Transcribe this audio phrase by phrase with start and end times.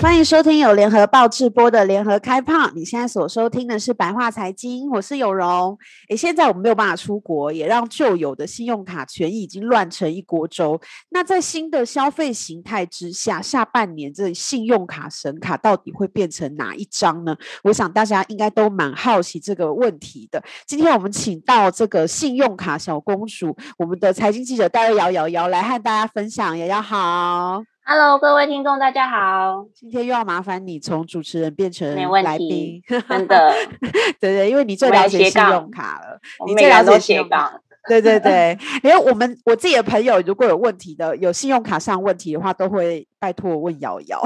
[0.00, 2.70] 欢迎收听由联合报直播的联合开炮。
[2.72, 5.76] 你现在所收听的是白话财经，我是有容。
[6.08, 10.80] 诶，现在我们没有办法出国，也让旧有的信用卡权益已经乱成一锅粥。
[11.08, 17.36] 那在新的消费形态之下，下半年这信用卡神卡到底会变成哪一张呢？
[17.64, 20.40] 我想大家应该都蛮好奇这个问题的。
[20.64, 26.56] 今天我们请到这个信用卡小公主，我们的财经记者戴瑞瑶瑶瑶来和大家分享。
[26.56, 27.64] 瑶瑶好。
[27.90, 29.64] Hello，各位听众，大家好。
[29.74, 31.88] 今天又要麻烦你从主持人变成
[32.22, 33.50] 来宾，真的，
[34.20, 37.50] 对对，因为你最了解信用卡了，你最了解信用卡，
[37.88, 38.58] 对对对。
[38.84, 44.22] 因为我们我自己的朋友如果有问题的，有信用卡上问题的话，都会拜托我问瑶瑶。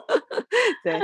[0.82, 0.98] 对。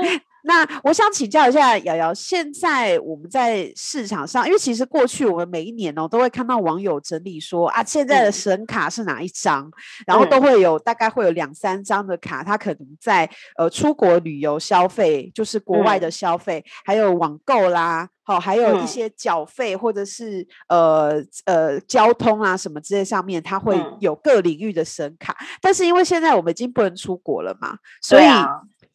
[0.46, 9.72] 那我想请教一下瑶瑶，现在我们在市场上，因为其实过去我们每一年哦都会看到网友整理说啊，现在的神卡是哪一张，嗯、
[10.06, 28.46] 然后都会有大概会有两三张的卡，它可能在呃出国旅游消费，就是国外的消费，嗯、还有网购啦，好、哦，还有一些缴费或者是呃呃交通啊什么之类上面，它会有各领域的神卡，嗯、但是因为现在我们已经不能出国了嘛，所以、啊、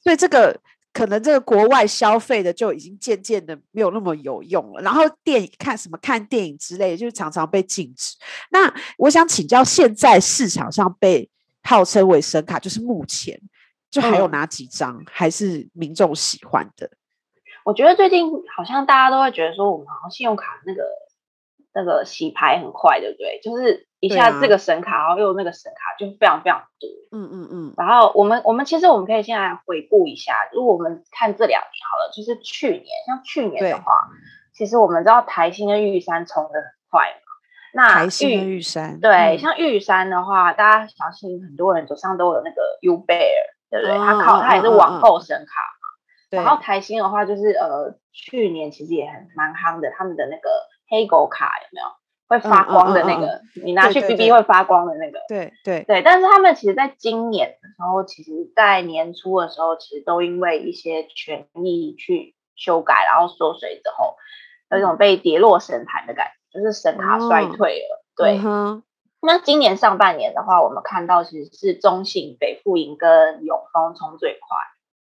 [0.03, 0.56] 所以这个。
[0.92, 8.16] 可能这个国外消费的就已经渐渐的没有那么有用了，然后电影看什么看电影之类的，就常常被禁止。
[8.52, 11.30] 那我想请教，现在市场上被
[11.64, 13.40] 号称为神卡，就是目前
[13.92, 16.90] 就还有哪几张、嗯、还是民众喜欢的？
[17.64, 20.81] 我觉得最近好像大家都会觉得说，我们好像信用卡那个
[21.73, 23.39] 那个洗牌很快，对不对？
[23.44, 23.88] 就是。
[24.02, 26.88] 一下这个神卡，啊、然后又那个神卡，就非常非常多。
[27.12, 27.73] 嗯嗯嗯。
[27.75, 33.92] 然后我们我们其实我们可以先来回顾一下，如果我们看这两年好了，就是去年，像去年的话，
[34.53, 37.28] 其实我们知道台新跟玉山冲的很快嘛。
[37.74, 39.01] 那台新跟玉山。
[39.01, 43.97] 对，嗯、像玉山的话，大家相信很多人手上都有那个 Ubear，对不对？
[43.97, 46.31] 它靠它也是网购神卡嘛。
[46.31, 46.40] 对。
[46.40, 50.50] 然后台新的话，就是呃，去年其实也很蛮夯的，他们的那个
[50.89, 51.88] 黑狗卡有没有？
[52.29, 56.03] 会发光的那个，嗯嗯嗯、你拿去 BB 会发光的那个，对对对。
[56.03, 64.16] 但是他们其实，在今年的时候，其实，在年初的时候，其实都因为一些权益去修改，然后缩水之后，
[64.69, 67.95] 有一种被跌落神坛的感觉，就是神卡衰退了。
[67.95, 68.39] 哦、对。
[68.45, 68.83] 嗯、
[69.23, 74.56] 那今年上半年的话，我们看到其实是中信、北富银跟永丰冲最快，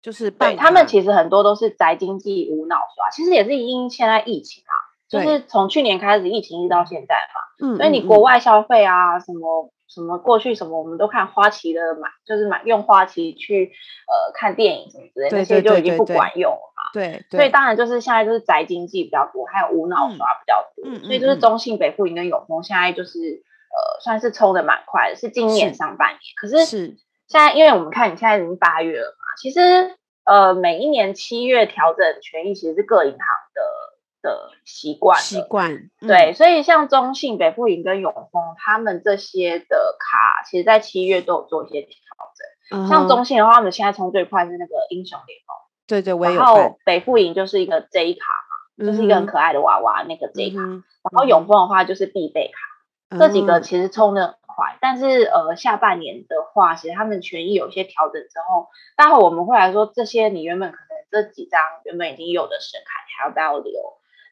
[0.01, 4.80] 就是对他们其实很多都是宅经济无脑刷，其实也是因现在疫情啊。
[5.11, 13.73] 就是从去年开始疫情一直到现在嘛，嗯，所以你国外消费啊，什么什么过去什么，我们都看花旗的买，就是买用花旗去
[14.07, 16.83] 呃看电影什么之类的，那些就已经不管用了嘛。
[16.95, 26.21] 对，所以当然就是现在就是宅经济比较多，还有无脑刷比较多，所以就是中信、北富银跟永丰现在就是呃算是冲的蛮快的，是今年上半年。
[26.41, 26.97] 可是是
[27.27, 33.90] 现在，因为我们看你现在已经八月了嘛，其实呃每一年七月调整权益其实是各银行的。
[34.23, 42.79] 的习惯习惯，嗯、对，所以像中信、北富营跟永丰，他们这些的卡，其实在七月都有做一些调整。
[42.79, 45.57] 嗯、像中信的话，他们现在冲最快是那个英雄联盟，
[45.89, 46.41] 对对，我也有。
[46.41, 50.61] 然后北富营就是一个 J 卡嘛，就是一个很可爱的娃娃，那个 J 卡。
[50.61, 54.79] 嗯、然后永丰的话就是必备卡，嗯、这几个其实冲的很快。
[54.81, 63.73] 但是呃，下半年的话，其实他们权益有一些调整之后，待会我们会来说这些你原本可能这几张原本已经有的神卡，你还要不要留？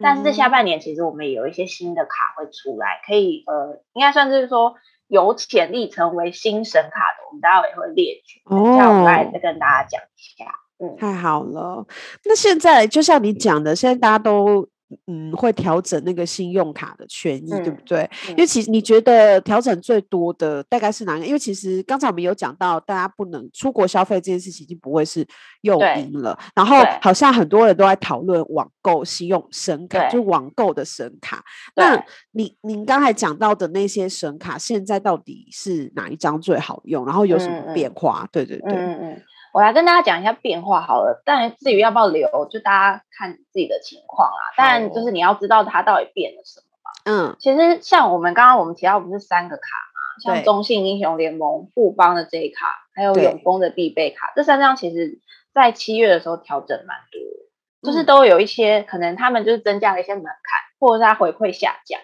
[0.00, 4.74] 但是下半年其实我们也有一些新的卡会出来，可以呃，应该算是说
[5.06, 10.46] 有潜力成为新神卡的，我们待会也会列举，等一下我们来再跟大家讲一下。
[10.78, 11.86] 嗯，太好了。
[12.24, 14.68] 那现在就像你讲的，现在大家都。
[15.06, 18.08] 嗯，会调整那个信用卡的权益，嗯、对不对？
[18.28, 21.26] 嗯、因为其实你觉得调整最多的大概是哪个？
[21.26, 25.26] 因为其实刚才我们有讲到，大家不能出国消费这件事情已经不会是
[25.60, 26.38] 诱因了。
[26.54, 31.44] 然后好像很多人都在讨论网购信用神卡，就网购的神卡。
[31.76, 32.02] 那
[32.32, 37.04] 你您刚才讲到的那些神卡，现在到底是哪一张最好用？
[37.04, 38.22] 然后有什么变化？
[38.22, 38.72] 嗯、对对对。
[38.72, 39.22] 嗯嗯
[39.58, 44.54] 我来跟大家讲一下变化好了，但至于要不要留，就大家看自己的情况啦。
[44.56, 46.92] 但就是你要知道它到底变了什么嘛。
[47.32, 55.18] 嗯，其实像我们刚刚我们提到不是三个卡嘛，像中信英雄联盟、富邦的这一卡，还有永丰的必备卡，这三张其实
[55.52, 60.32] 在七月的时候调整蛮多，就是都有一些可能他们就是增加了一些门槛，
[60.78, 62.00] 或者是它回馈下降。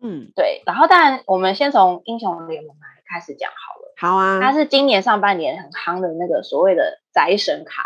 [0.00, 0.62] 嗯，对。
[0.66, 3.94] 然后当然我们先从英雄联盟来开始讲好了。
[3.98, 7.82] 好啊，它是今年上半年很夯的那个所谓的宅神卡。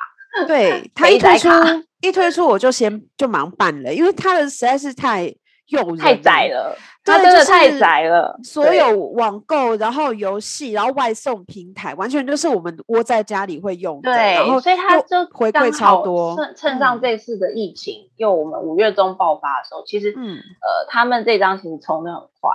[0.46, 1.48] 对， 它一推出
[2.02, 5.24] 一推出我就先就忙办了，因为它的实在是太
[5.68, 6.76] 诱人，太宅了。
[7.04, 14.12] 它真的太宅了，所有网购，然后游戏，然后外送平台，完全就是我们窝在家里会用的。
[14.12, 16.34] 对，然后所以它就回馈超多。
[16.36, 22.50] 趁趁上这次的疫情，又我们五月中爆发的时候，其实，嗯，呃，他们这张其实冲的很快。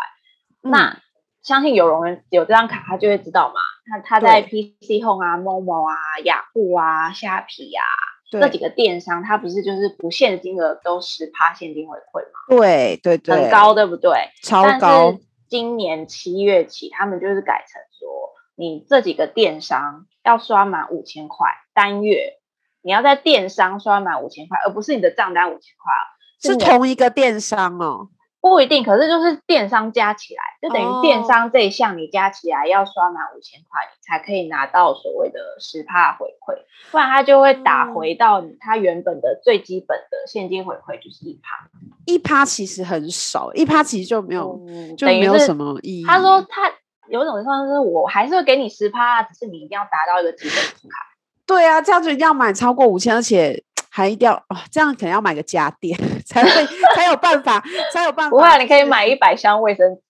[0.61, 0.97] 那
[1.43, 3.55] 相信有人有这张卡，他就会知道嘛。
[3.85, 7.83] 他他在 PC Home 啊、Momo 啊、雅虎啊、虾皮啊。
[8.31, 12.39] 这几个电商，他不是就是不限金额都十趴现金回馈嘛？
[12.47, 14.29] 对对对，很高，对不对？
[14.41, 15.17] 超高。
[15.49, 22.35] 今年七月起，他们就是改成说，你这几个电商要刷满五千块单月，
[22.81, 26.07] 你要在电商刷满五千块，而不是你的账单五千块啊，
[26.41, 28.07] 是同一个电商哦。
[28.41, 36.57] 不一定，可是就是电商加起来，就等于电商这一项你加起来要刷满五千块，你才可以拿到所谓的十趴回馈，
[36.89, 41.69] 不然它就会打回到它原本的最基本的现金回馈，就是一趴。
[42.05, 46.03] 一趴其实很少，一趴其实就没有，嗯、就没有什么意义。
[46.03, 46.71] 他说他
[47.09, 50.57] 有种情况是，我还是会给你十趴，只是你一定要达到一个基本
[50.89, 50.97] 卡。
[51.45, 53.63] 对啊，这样子一定要买超过五千，而且。
[53.93, 56.49] 还一定要哦，这样可能要买个家电 才会
[56.95, 57.61] 才有办法，
[57.91, 58.29] 才有办法。
[58.29, 60.01] 不会，你可以买一百箱卫生纸，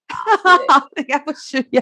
[1.01, 1.81] 应该不需要。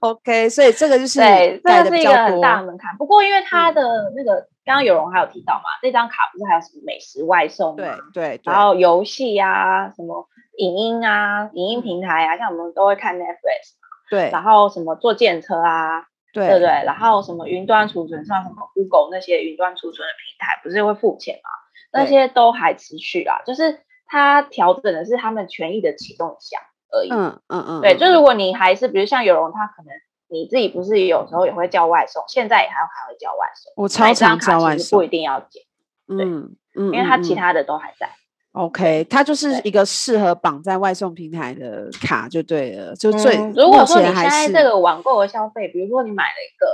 [0.00, 2.96] OK，所以这个就是对，这是一个很大的门槛。
[2.98, 3.80] 不过因为它的
[4.16, 10.26] 那个，嗯、刚刚有容还有提到嘛，这张卡不是还有什么美食外送对对，对，然后游戏呀，什么
[10.58, 16.06] 影音啊，影音平台啊，像我们都会看 Netflix 嘛，对，然后什么坐电车啊。
[16.32, 21.50] 对，对对，然后什么云端储存，像什么 Google 那些云端储存的平台，不是会付钱吗？
[21.92, 26.60] 那些都还持续啦，就是它调整的是他们权益的启动项
[26.92, 27.10] 而已。
[27.10, 27.80] 嗯嗯嗯。
[27.80, 29.92] 对，就如果你还是，比如像有容，他可能
[30.28, 33.72] 你自己不是有时候也会叫外送，现在也还还会叫外送。
[33.74, 35.64] 我超常叫外送，不一定要减。
[36.06, 38.10] 对，嗯嗯，因为它其他的都还在。
[38.52, 43.52] OK，它就是一个适合绑在外送平台的卡就对了，就最、嗯。
[43.56, 46.66] 如果说你现在这个网购的消费，比如说你买了一个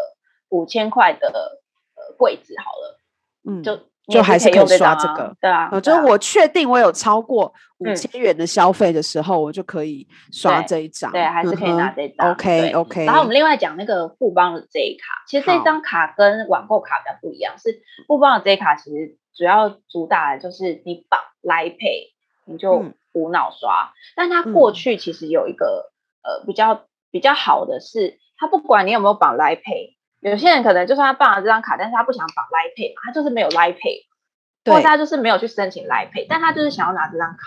[0.48, 2.98] 五千块的呃柜子好了，
[3.44, 3.78] 嗯，就
[4.08, 12.32] 就还是可以刷这个，对啊，就是我确定我有超过五千元的消费的时候，我就可以刷这一张，对，还是可以拿这张。
[12.32, 13.04] OK OK。
[13.04, 19.18] 然后我们另外讲那个富邦的这一卡，其实这张卡跟网购卡比较不一样，是富邦的这一卡其实。
[19.36, 22.14] 主要主打的就是你绑 Line Pay，
[22.46, 23.92] 你就无脑刷。
[23.92, 25.92] 嗯、但它过去其实有一个、
[26.22, 34.06] 嗯、呃比较比较好的是，它不管你有没有绑 Line Pay，有些人可能就算他办了这张卡，但是他不想绑 Line Pay 嘛，他就是没有 Line Pay，
[34.64, 37.38] 对或者他就是没有去申请 Line Pay，但他就是想要拿这张卡，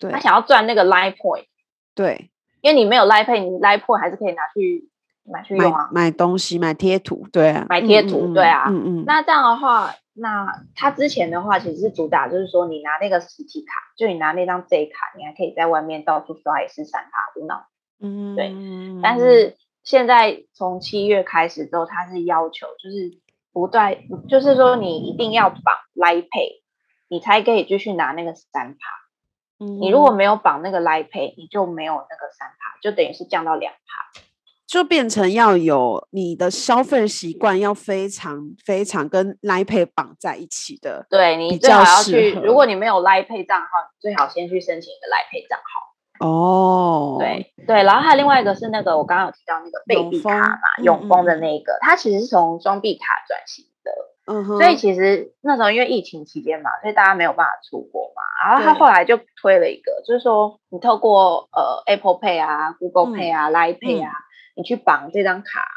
[0.00, 1.46] 对他想要赚那个 Line Point，
[1.94, 2.30] 对，
[2.60, 4.88] 因为你没有 Line Pay，你 Line Point 还是可以拿去
[5.24, 9.94] 买去用啊，买，买东西买贴图，对啊，买贴图，对啊，嗯嗯，那这样的话。
[10.20, 17.68] 那他之前的话其实是主打，就是说你拿那个实体卡，就你拿那张 J 卡，你还可以在外面到处刷，也是闪卡无脑。
[18.00, 18.52] 嗯，对。
[19.00, 19.54] 但是
[19.88, 23.18] 现在从七月开始之后，他是要求就是
[23.54, 23.96] 不断，
[24.28, 25.62] 就是说你一定要绑
[25.94, 26.60] Line Pay，
[27.08, 29.64] 你才可以继续拿那个三趴。
[29.64, 34.20] 嗯，你如果没有绑那个 Line Pay，你就没有那个三趴，就等于是降到两趴。
[34.66, 41.06] 就变成要有你的消费习惯，要非常非常跟 Line Pay 绑在一起的。
[41.08, 45.87] 对，你最好要去，如果你没有 Line Pay 账号，你最好先去申请一个 Line Pay 账号。
[46.20, 53.92] 哦，对对，然后还有另外一个是那个我刚刚有提到那个贝币卡嘛，永丰的那个，它其实是从双币卡转型的。
[54.32, 54.58] 嗯哼。
[54.58, 64.10] 所以其实那时候因为疫情期间嘛，所以大家没有办法出国嘛，然后他后来就推了一个，就是说你透过呃 Apple Pay 啊、Google Pay 啊、Line Pay 啊。
[64.56, 65.68] 你去绑这张卡，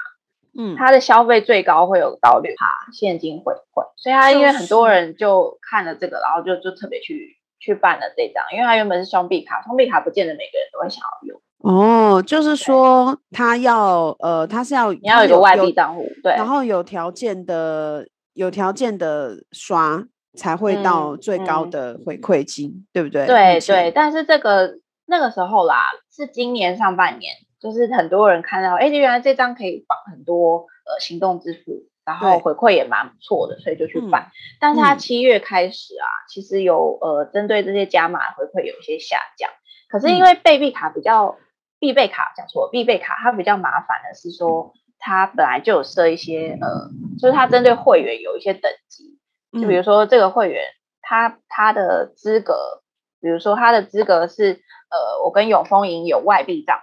[0.57, 11.41] 嗯，它的消费最高会有到六趴现金回馈，所以他因为很多人就看了这个，然后就就特别去去办了这张，因为它原本是双币卡，双币卡不见得每个人都会想要用。
[11.59, 20.03] 哦，就是说他要呃，他是要你要有一个外币账户，对，然后有条件的有条件的刷
[20.35, 23.25] 才会到最高的回馈金，嗯嗯、对不对？
[23.27, 24.73] 对对，但是这个
[25.05, 27.33] 那个时候啦，是今年上半年。
[27.61, 34.23] 就是很多人看到，哎，原来这张可以绑很多呃行动支付，然后回馈也蛮不错的，所以就去办。
[34.23, 39.49] 嗯、但是它七月开始啊，嗯、其实有呃针对这些加码回馈有一些下降。
[39.89, 41.45] 可是因为贝币卡比较、嗯、
[41.79, 46.89] 必备卡讲错，必备卡它比较麻烦的是说，它本来就有设一些呃，
[47.19, 49.19] 就是它针对会员有一些等级，
[49.61, 50.63] 就比如说这个会员
[51.01, 52.81] 他他的资格，
[53.19, 56.79] 比如说他的资格是呃，我跟永丰银有外币账。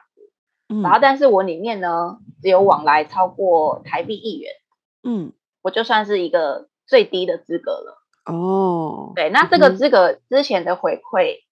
[0.71, 4.53] 嗯、然后但是我里面呢只有往来超过台币一元，
[5.03, 8.03] 嗯，我就算是一个最低的资格了。
[8.27, 11.45] 哦，对，那这个资格之前的回馈，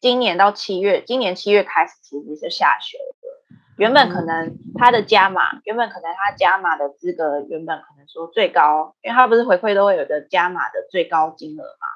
[0.00, 3.28] 今年到七月，今年七月开始其实是下修的。
[3.76, 11.86] 原本可能他的加码，原本可能他加码的资格，原本可能说最高，因为他不是回馈都会有个加码的最高金额嘛，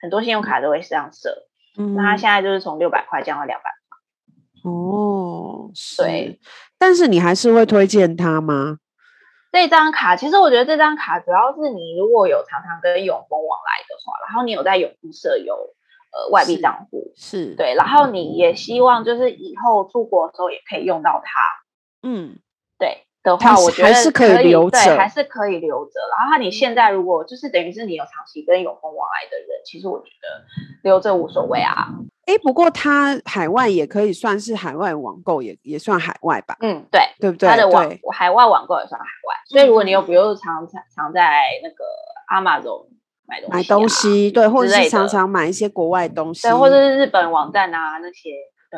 [0.00, 1.46] 很多信用卡都会这样设。
[1.78, 4.70] 嗯，那他现在就是从六百块降到两百块。
[4.70, 6.40] 哦，对，
[6.78, 8.78] 但是你还是会推荐他吗？
[9.56, 17.54] 这张卡，其实我觉得这张卡主要是你如果有常常跟永丰往来的话，然后你有在永丰设有呃外币账户，是，是。
[17.56, 18.06] 对，然后。
[18.06, 22.38] 你也希望就是以后出国的时候也可以用到它，嗯，
[22.78, 25.92] 对的话，我觉得还是可以留着，对，还是可以留着。
[26.16, 30.44] 然后你现在如果就是等于是你有长期跟永丰往来的人，其实我觉得
[30.82, 31.88] 留着无所谓啊。
[32.26, 36.56] 哎，不过它海外也可以算是海外网购，也也算海外吧？
[36.60, 37.48] 嗯，对，对不对？
[37.48, 39.34] 它的网海外网购也算海外。
[39.48, 41.84] 所以如果你有比如常常常在那个
[42.32, 42.86] Amazon
[43.26, 48.30] 买东西，买东西，对，或者是常常买一些国外东西，对，或者是日本网站啊那些，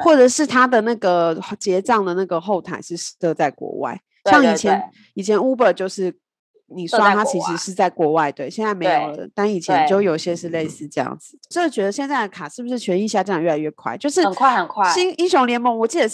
[0.02, 3.98] 或者是他的那个结账的那个后台是设在国外，
[4.30, 4.82] 像以前
[5.14, 6.18] 以前 Uber 就是。
[6.70, 11.38] 你刷它其实是在国外，对，现在没有了，但以前就有些是类似这样子。
[11.49, 13.97] 就是觉得现在的卡是不是权益下降越来越快？
[13.97, 14.87] 就是很快很快。
[14.92, 16.06] 新英雄联盟，我记得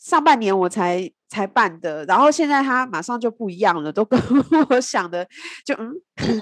[0.00, 4.20] 上半年我才才办的，然后现在它马上就不一样了，都跟
[4.70, 5.24] 我想的
[5.64, 5.92] 就嗯。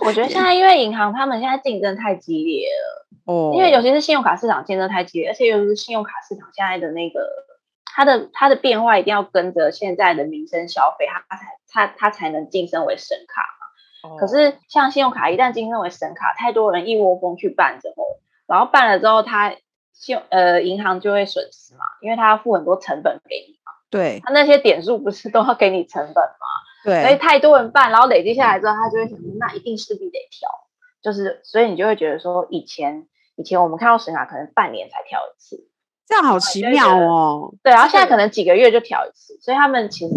[0.00, 7.20] 我觉得现在因为银行他们现在竞争太激烈了哦，因为尤其是信用卡市场竞争太激烈，而且尤其是信用卡市场现在的那个
[7.98, 14.16] 它的它的变化一定要跟着现在的民生消费，它才它它才能晋升为神卡嘛。
[14.20, 18.04] 可是，像信用卡一旦晋升为神卡，太多人一窝蜂去办之后，
[18.46, 19.52] 然后办了之后，他
[19.92, 23.72] 信呃银行就会损失嘛，因为他要付很多成本给你嘛。
[23.90, 26.46] 对，他那些点数不是都要给你成本吗？
[26.84, 30.48] 对，所以太多人办，然后累积下来之后，他就会想，那一定势必得调，
[31.02, 35.67] 就是所以你就会觉得说，以前以前我们看到神卡可能半年才调一次，
[36.08, 37.54] 这样好奇妙哦。
[37.62, 40.14] 对，然后现在可能几个月就调一次，所以他们其实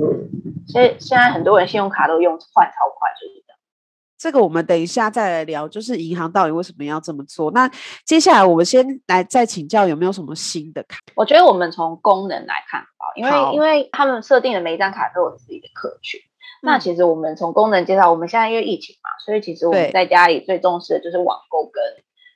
[0.67, 3.41] 所以现在很多人信用卡都用换超快，就是。
[4.21, 7.49] 这个我们等一下再来聊，就是银行到底为什么要这么做？
[7.53, 7.67] 那
[8.05, 10.99] 接下来我们先来再请教有没有什么新的卡？
[11.15, 16.19] 我觉得我们从功能来看啊，因为因为他们设定的每一张卡都有自己的客群。
[16.19, 16.29] 嗯、
[16.61, 21.83] 那其实我们从功能介绍，我们现在因为疫情嘛，所以其实我们在家里最重视的就是网购跟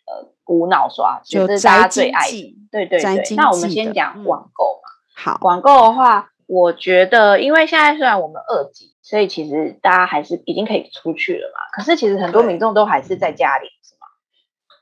[0.05, 2.55] 呃无脑刷，就是大家最爱的。
[2.71, 3.35] 对对对。
[3.35, 4.89] 那我们先讲网购嘛。
[4.89, 8.93] 嗯、好，网购的话，我觉得因为现在虽然我们二级。
[9.05, 13.67] 所以其实大家还是已经可以出去了嘛，可是其实很多民众都还是在家里？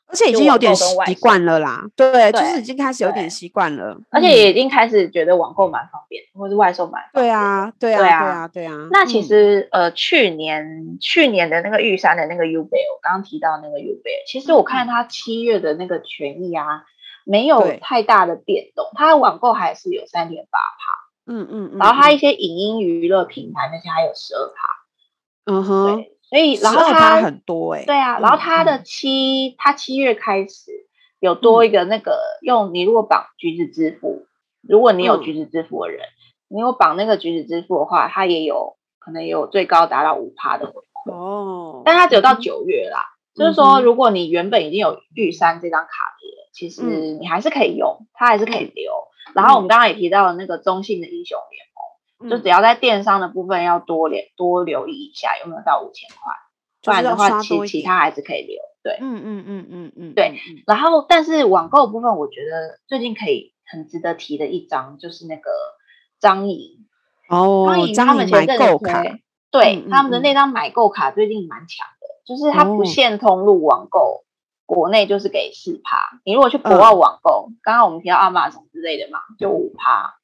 [0.07, 0.85] 而且已经有点习
[1.19, 7.23] 惯了啦，对，对，就是已经开始有点习惯了，而且也已经开始觉得网购蛮方便，或是外送蛮方便。
[7.23, 8.73] 对啊，对啊，对啊，对啊。
[8.91, 16.83] 那其实、嗯、呃，去年去年的那个玉山的那个 U 贝，我刚刚提到那个 U 贝，其实我看它七月的那个权益啊，
[17.25, 21.03] 没有太大的变动，它的网购还是有三点八趴。
[21.25, 30.71] 嗯嗯，嗯，然后它一些影音娱乐平台那些还有十二趴，嗯哼，对，所以然后他很多哎、欸，对啊，然后他的七，嗯、它七月开始
[31.19, 34.25] 有多一个那个、嗯、用你如果绑橘子支付，
[34.67, 46.81] 如果你有橘子支付的人，嗯、你有绑那个橘子支付的话，它也有可能也有最高达到五趴的回馈哦，但它只有到九月啦，嗯、就是说如果你原本已经有玉山这张卡的人，其实
[47.19, 48.91] 你还是可以用，它还是可以留。
[49.35, 51.65] 然后我们刚刚也提到了那个中信的英雄联
[52.29, 56.33] 就只要在电商的部分要多留多留意一下有没有到五千块，
[56.83, 58.57] 不然的话其其他还是可以留。
[58.83, 60.39] 对，嗯嗯嗯嗯嗯，对。
[60.67, 65.51] 然后但是网购的部分，我觉得最近可以很值得提的一张就是那个
[66.19, 66.85] 张颖
[67.29, 69.03] 哦，张颖他们买购卡，
[69.51, 73.99] 对、他们的那张买购卡最近蛮强的，就是它不限通路网购。
[73.99, 74.19] 哦
[74.65, 80.15] 国内就是给四趴，你如果去国外网购，嗯、刚刚我们提到亚马逊之类的嘛，就五趴。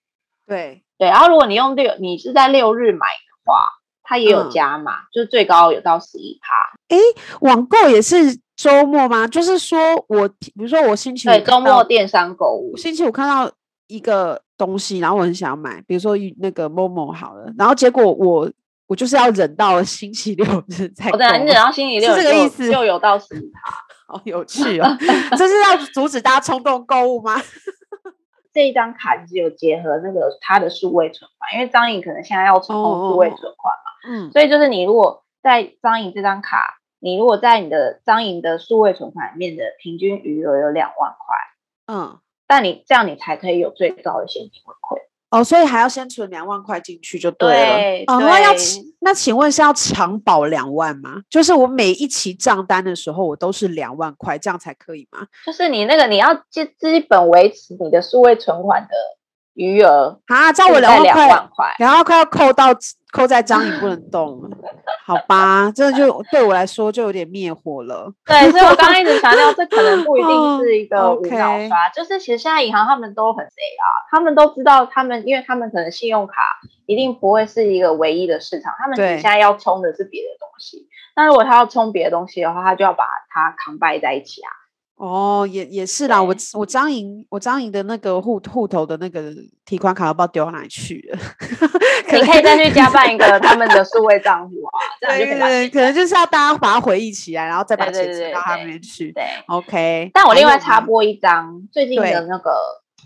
[0.47, 3.69] 对对，然后如果你用六，你是在六日买的话，
[4.03, 6.95] 它也有加码，嗯、就是最高有到十一趴。
[6.95, 6.97] 哎，
[7.39, 9.25] 网购也是周末吗？
[9.25, 9.79] 就是说
[10.09, 13.51] 我，比如说我星期五对周末电商购物，星期五看到
[13.87, 18.51] 一个东西，然后我很想要买，比如说那个 Momo 好了，然后结果我
[18.87, 21.09] 我就是要忍到星期六日再。
[21.11, 23.73] 对，你忍到星期六是这个意思，就有到十一趴。
[24.09, 24.97] 好有趣哦！
[25.37, 27.39] 这是要阻止大家冲动购物吗？
[28.59, 41.37] 这一张卡只有结合那个它的数位存款，因为张颖可能现在要充数位存款嘛，嗯，所以就是你如果在张颖这张卡，你如果在你的张颖的数位存款里面的平均余额有两万块，
[41.87, 44.99] 嗯，但你这样你才可以有最高的现金回馈。
[45.29, 47.77] 哦，所以还要先存两万块进去就对了。
[47.77, 48.51] 对哦，那要
[48.99, 51.21] 那请问是要长保两万吗？
[51.29, 55.27] 就是我每一期账单的时候，我都是两万块，这样才可以吗？
[55.45, 58.89] 就是你那个你要基基本维持你的数位存款的
[59.59, 62.69] 余额啊，照我两万块，两万块要扣到。
[63.11, 64.39] 扣在章里不能动，
[65.03, 65.71] 好吧？
[65.75, 68.13] 这就对我来说就有点灭火了。
[68.23, 76.35] 对，所以我刚刚一直强调，这可能不一定是一个无脑刷，哦 okay、就是其实现在银行他们都很贼啊，他们都知道，他们因为他们可能信用卡
[76.85, 80.87] 一定不会是一个唯一的市场，他们现在要冲的是别的东西。
[81.15, 84.51] 那如果他要冲别的东西的话，他就要把它 combine 在一起啊。
[84.99, 91.17] 哦，也也是啦，我我张莹我张莹的那个户户头的那个提款卡都不知道丢到哪里去了，
[92.11, 99.13] 你可以再去加办一个 他们的数位账户啊，对对对，可能就是要大家把它回忆起来，然后再把钱存到他们那边去。
[99.13, 100.11] 对，对，OK。
[100.13, 102.51] 但我另外插播一张最近的那个，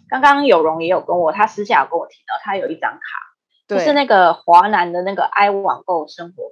[0.09, 2.97] 刚刚有容也有跟我，他私下有跟我提到，他有一张卡，
[3.67, 6.45] 就是那个华南的那个 i 网购生活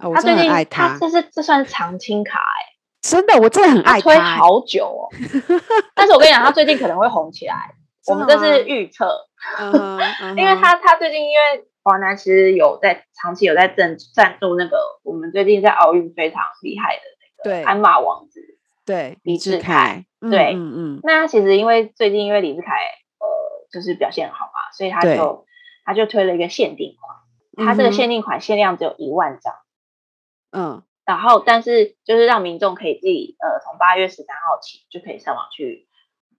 [0.00, 2.69] 卡，哦、他最近他这是这算是常青卡哎、欸。
[3.02, 5.08] 真的，我真的很爱他，推好久哦。
[5.94, 7.74] 但是我跟你讲，他最近可能会红起来。
[8.06, 9.26] 我们这是预测，
[10.36, 17.02] 因为他他最近因为华南其实有在长期有在赞赞助那个我们最近在奥运非常厉害的
[17.44, 18.40] 那个鞍马王子，
[18.86, 21.00] 对李智凯，对，嗯嗯。
[21.02, 22.72] 那其实因为最近因为李智凯
[23.18, 23.26] 呃
[23.70, 25.46] 就是表现好嘛，所以他就
[25.84, 26.96] 他就推了一个限定
[27.56, 29.54] 款，他这个限定款限量只有一万张，
[30.52, 30.82] 嗯。
[31.10, 35.88] 然后，但是就是让民众可以自己呃，从八月十三号起就可以上网去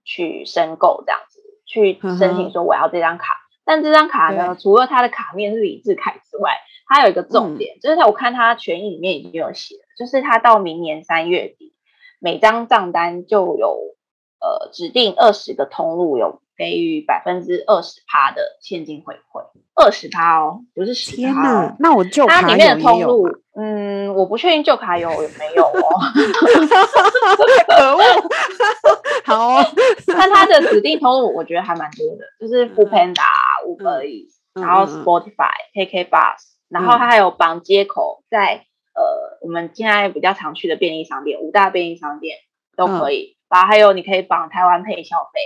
[0.02, 3.34] 去申购这样子，去申请说我要这张卡。
[3.34, 11.74] 嗯、但这张卡呢，除了它的卡面是李志凯之外，它有一个重点，嗯、就是我看它权益里面已经有写了，就是它到明年三月底，
[12.18, 13.94] 每张账单就有
[14.40, 19.44] 呃指定二十个通路有给予百分之二十趴的现金回馈，
[19.74, 21.16] 二十趴哦，不是十趴。
[21.16, 26.00] 天哪，那我旧卡它里面的通路，嗯，我不确定旧卡有有没有哦。
[27.66, 28.02] 可恶，
[29.24, 29.64] 好、哦，
[30.06, 33.22] 但它的指定通路我觉得还蛮多的，就是 Foodpanda、
[33.66, 36.36] Uber Eats，然后 Spotify、嗯、KK Bus，
[36.68, 42.36] 然后它还有绑接口在呃我们现在比较常去的便利商店，五大便利商店
[42.76, 45.40] 都可以，嗯、然后还有你可以绑台湾 Pay 消费。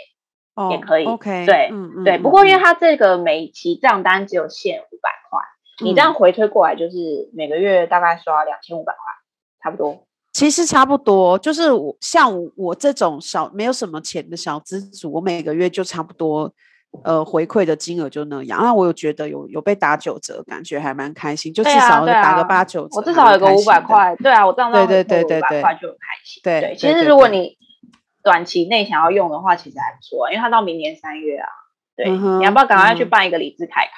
[0.70, 2.16] 也可以、oh,，OK，对，嗯嗯，对。
[2.16, 5.38] 不过因为它这个每期账单只有限五百块，
[5.82, 9.00] 嗯、你这样回推过来就是每个月大概刷两千五百块，
[9.62, 10.04] 差不多。
[10.32, 16.50] 其实差不多，就是我像我这种小没有什么钱的小资主，我每个月就差不多，
[17.04, 18.58] 呃，回馈的金额就那样。
[18.62, 24.16] 那我有觉得有有被打九折，感觉还蛮开心，就至少打个八九折，我至少有个五百块。
[24.16, 26.40] 对啊，我账单对对对对对，五百块就很开心。
[26.42, 27.58] 对，其实如果你。
[28.26, 31.48] 短期内想要用的话，其实还不错，因为它到明年三月啊。
[31.94, 33.92] 对，嗯、你要不要赶快去办一个李智凯卡？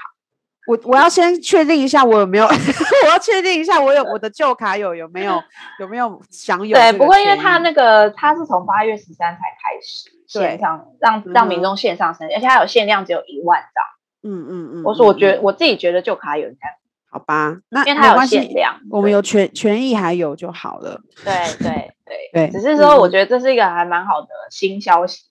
[0.67, 2.45] 我我要先确定一下，我有没有？
[3.05, 5.43] 我要确定一下，我有我的旧卡有有没有
[5.81, 6.77] 有没有享有？
[6.77, 14.31] 对，不过因为它那个它是从八月十三才开始线上对让让民众线上申请，嗯、哼而且它有限量，只有一万张。
[14.31, 14.85] 嗯嗯嗯。
[14.85, 16.69] 我说，我觉得我自己觉得旧卡有应该
[17.11, 17.57] 好吧？
[17.71, 21.01] 那因为它有限量，我们有权权益还有就好了。
[21.25, 21.33] 对
[21.65, 21.95] 对。
[22.33, 25.27] 对，只是说，我觉得这是一个还蛮好的新消息，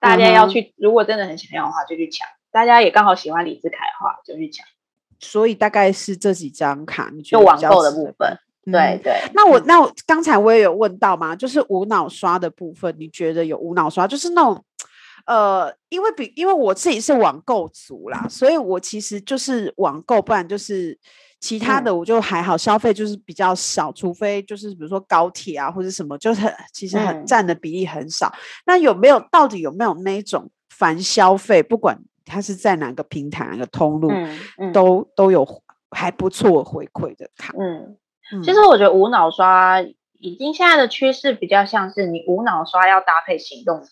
[0.00, 2.26] 嗯、大家要去，如果真的很想要的话，就去抢。
[2.50, 4.66] 大家也刚好喜欢李志凯的话，就去抢。
[5.20, 8.38] 所以大概是这几张卡，你就网购的部分。
[8.66, 9.20] 嗯、对对。
[9.34, 14.06] 那我那我刚才我也有问到嘛，就是无脑刷的部分，你觉得有无脑刷？
[14.06, 14.64] 就是那种，
[15.26, 20.98] 呃，因为比因为我自己是网购族啦，所以我其实就是网购，不然就是。
[21.40, 28.32] 其他的我就还好，消费就是比较少，除非就是比如说高铁啊或者什么，就是很其实很占的比例很少。
[28.66, 34.10] 那有没有到底有没有那种凡消费，不管它是在哪个平台、哪个通路，
[34.72, 35.46] 都都有
[35.90, 37.54] 还不错回馈的卡。
[37.56, 37.96] 嗯，
[38.42, 39.80] 其实我觉得无脑刷
[40.18, 43.88] 已经现在的趋势比较像是你无脑刷要搭配行动支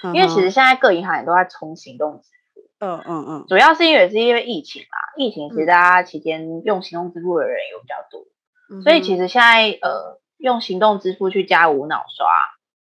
[0.00, 2.39] 付，因为其实现在各银行也都在冲行动支付。
[2.80, 8.24] 嗯嗯嗯，主要是因为是因为疫情嘛，疫情其实大家期间用行动支付的人有比较多，
[8.70, 12.26] 嗯、所以其实现在呃用行动支付去加无脑刷，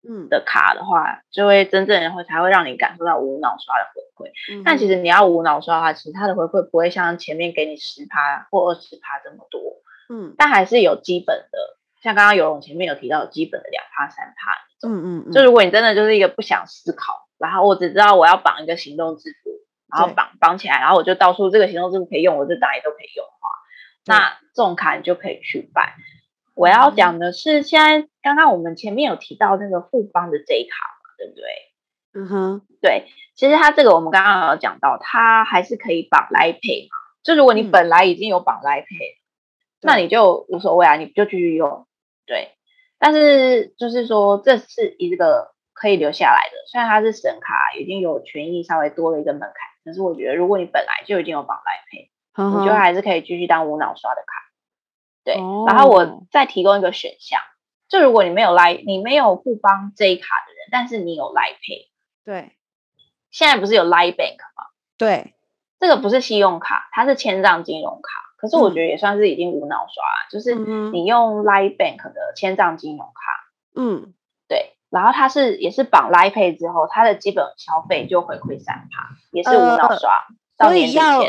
[0.07, 0.29] 嗯。
[0.29, 4.31] 的卡的话，嗯、就会真正会才会让你感受到无脑刷的回馈。
[4.53, 9.61] 嗯、但其实你要无脑刷的话，其实它的回馈不会像前面给你十趴或二十趴这么多，
[10.11, 11.59] 嗯，但还是有基本的，
[12.03, 19.57] 像刚刚有容前面有提到基本的两趴三趴，嗯嗯嗯，就如果你真的就是一个不想思考，然后我只知道我要绑一个行动支付。
[19.97, 23.49] 然后绑绑起来，然后我就到处这个行动支付可以用，我这哪里都可以用的话，
[24.07, 25.95] 那这种卡你就可以去办。
[26.55, 31.43] 我要讲的是，现在刚刚我们前面有提到那个富邦的 J 卡嘛，对不对？
[32.15, 36.97] 嗯哼，对，其实它这个我们刚刚有讲到，它还是可以绑 Line Pay 嘛。
[37.23, 39.21] 就如果你本来已经有绑 Pay，、嗯、
[39.83, 41.87] 那你就无所谓啊，你就继续用。
[42.25, 42.53] 对，
[42.99, 49.53] 但是就是说这是一个可以留下来的，虽然它是神卡，已经有权益稍微多了一个门槛，
[49.87, 54.27] 可是我觉得如果你本来就已经有绑 Pay，、嗯、你就还是可以继续当无脑刷的卡。
[55.25, 57.41] 对，哦、然后我再提供一个选项，
[57.89, 61.89] 就如果你没有 Line，你没有不帮这一卡的人，但是你有 Line Pay，
[62.25, 62.53] 对，
[63.31, 64.67] 现在不是有 Line Bank 吗？
[64.99, 65.35] 对，
[65.79, 70.55] 这个不是信用卡，它是千账金融卡，可是我觉得也算是已经无脑刷了，嗯、就是
[70.91, 74.13] 你用 Line Bank 的千账金融卡，嗯，对，
[74.91, 80.27] 然后它是也是绑 Line Pay 之后，它的基本消费就回馈三趴，也是无脑刷，
[80.59, 81.23] 呃、所以要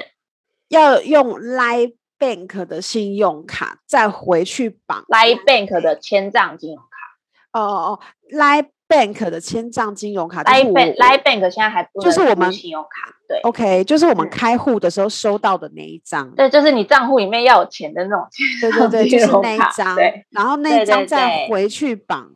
[0.69, 1.95] 要用 Line。
[2.19, 7.59] Bank 的信用卡再回去绑 Line Bank 的千账金融卡。
[7.59, 7.99] 哦哦哦
[8.31, 10.43] ，Line Bank 的千账金融卡。
[10.43, 13.13] Line Bank Line Bank 现在还不就是我们信用卡？
[13.27, 16.27] 对，OK，就是我们开户的时候收到的那一张。
[16.31, 18.27] 对，就是你账户里面要有钱的那种。
[18.61, 19.95] 对对对， 就是那一张。
[19.95, 22.31] 对，然后那一张再回去绑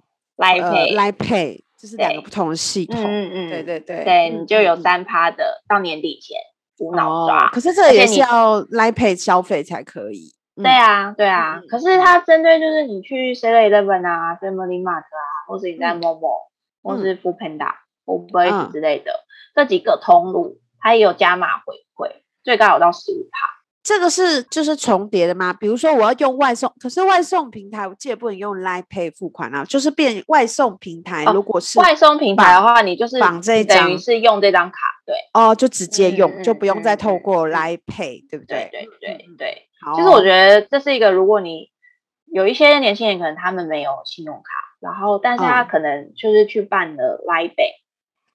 [0.49, 3.03] Line Pay 就是两个不同的系统。
[3.03, 6.37] 嗯嗯，对对对，对你就有三趴的到年底前。
[6.79, 10.33] 无脑刷，可是这也是要 Line Pay 消费才可以。
[10.55, 11.61] 对啊，对啊。
[11.69, 16.49] 可是它针对就是你去 Seven Eleven 啊、Family Mart 啊，或是你在 Momo，
[16.81, 17.73] 或是 Foodpanda、
[18.05, 19.11] Uber Eats 之类的
[19.53, 23.60] 这几个通路，它也有加码回馈，最高有到十五趴。
[23.83, 25.51] 这个是就是重叠的吗？
[25.51, 31.25] 比如说我要用外送，可是外送平台我记得不能用 Line Pay 付款啊，就是变外送平台。
[31.33, 35.15] 如果是外送平台的话，你就是绑这张，等于是用这张卡，对。
[35.33, 38.69] 哦，就直接用，就不用再透过 Line Pay，对不对？
[38.71, 39.67] 对对对对。
[39.95, 41.71] 其实我觉得这是一个，如果你
[42.31, 44.43] 有一些年轻人可能他们没有信用卡，
[44.79, 47.71] 然后但是他可能就是去办了 Line Pay，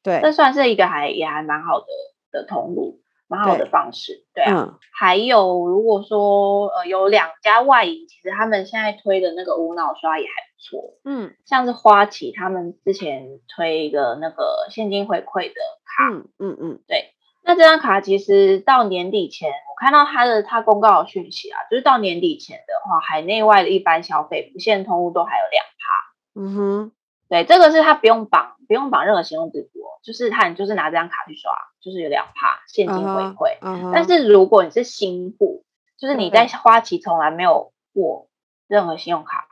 [0.03, 1.87] 对，这算是一个还也还蛮好的
[2.33, 3.01] 的通路。
[3.29, 4.69] 蛮好的方式，对，对啊。
[4.71, 10.99] 嗯、还有，如果说呃有两家外银，其实他们现在推的那个无脑刷也还不错。
[11.05, 16.13] 嗯，像是花旗他们之前推一个那个现金回馈的卡。
[16.13, 17.13] 嗯嗯嗯，对。
[17.43, 26.41] 那这张卡其实到年底前，我看到它的它公告的讯息啊，就是到年底前的话，海内外的一般消费不限通路都还有两趴。
[26.41, 26.93] 嗯哼。
[27.29, 33.59] 对，这个是它不用绑，不用绑任何行动支付，就是他就是拿这张卡去刷，就是有两趴现金回馈。
[33.59, 33.91] Uh huh, uh huh.
[33.93, 35.65] 但是如果你是新户，
[35.99, 38.29] 就是你在花旗从来没有过
[38.69, 39.49] 任何信用卡.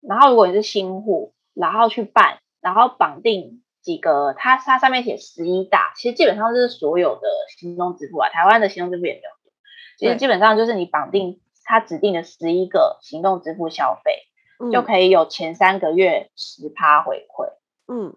[0.00, 9.30] 然后如果你是新户，然后去办，然后绑定几个，它它上面写十一大，其实基本上就是所有的行动支付啊，台湾的行动支付也没有，
[9.98, 14.23] 其实基本上就是你绑定它指定的十一个行动支付消费。
[14.72, 17.46] 就可以有前三个月十趴回馈。
[17.86, 18.16] 嗯，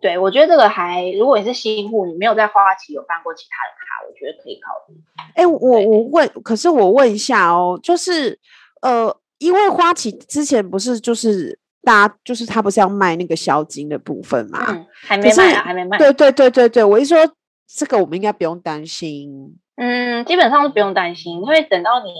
[0.00, 4.94] 对，我觉得这个还，如果你是新户，你没有在花旗有办过其他的卡，我觉得可以考虑。
[5.34, 8.38] 哎、欸，我我问，可是我问一下哦，就是
[8.82, 14.64] 呃，因为花旗之前不是就是大家就是他不是要卖那个销金的部分嘛？
[14.68, 15.98] 嗯，还没卖啊，是还没卖。
[15.98, 17.18] 对对对对对，我一说
[17.66, 19.58] 这个，我们应该不用担心。
[19.76, 22.12] 嗯，基本上是不用担心，因为等到你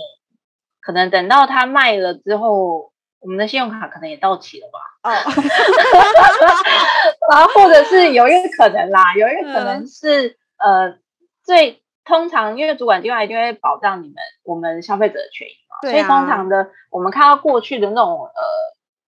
[0.81, 2.91] 可能等到他卖了之后。
[3.19, 4.79] 我们的信用卡可能也到期了吧？
[5.03, 5.11] 哦，
[7.31, 10.97] 然后或者是有一个可能啦，有一个可能是、嗯、呃，
[11.43, 18.31] 最通常因为主管机关一定会保障你们我们消费者的权益嘛，啊、所以通常的我们看到过去的那种呃